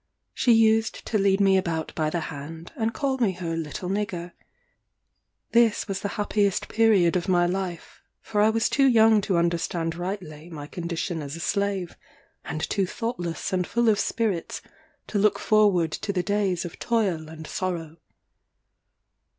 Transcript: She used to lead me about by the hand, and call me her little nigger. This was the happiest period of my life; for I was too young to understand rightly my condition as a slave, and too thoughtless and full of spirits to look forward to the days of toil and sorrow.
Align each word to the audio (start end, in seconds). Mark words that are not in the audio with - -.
She 0.33 0.51
used 0.53 1.05
to 1.05 1.19
lead 1.19 1.39
me 1.39 1.57
about 1.57 1.93
by 1.93 2.09
the 2.09 2.21
hand, 2.21 2.71
and 2.75 2.91
call 2.91 3.19
me 3.19 3.33
her 3.33 3.55
little 3.55 3.87
nigger. 3.87 4.31
This 5.51 5.87
was 5.87 5.99
the 5.99 6.07
happiest 6.17 6.67
period 6.67 7.15
of 7.15 7.27
my 7.29 7.45
life; 7.45 8.01
for 8.19 8.41
I 8.41 8.49
was 8.49 8.67
too 8.67 8.87
young 8.87 9.21
to 9.21 9.37
understand 9.37 9.93
rightly 9.93 10.49
my 10.49 10.65
condition 10.65 11.21
as 11.21 11.35
a 11.35 11.39
slave, 11.39 11.97
and 12.43 12.67
too 12.67 12.87
thoughtless 12.87 13.53
and 13.53 13.67
full 13.67 13.89
of 13.89 13.99
spirits 13.99 14.63
to 15.05 15.19
look 15.19 15.37
forward 15.37 15.91
to 15.91 16.11
the 16.11 16.23
days 16.23 16.65
of 16.65 16.79
toil 16.79 17.29
and 17.29 17.45
sorrow. 17.45 17.97